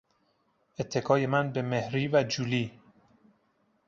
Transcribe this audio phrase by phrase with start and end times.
[0.79, 2.79] اتکای من به مهری و جولی